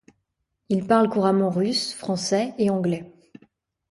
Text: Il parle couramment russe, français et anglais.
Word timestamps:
Il 0.69 0.87
parle 0.87 1.09
couramment 1.09 1.51
russe, 1.51 1.93
français 1.93 2.55
et 2.57 2.71
anglais. 2.71 3.13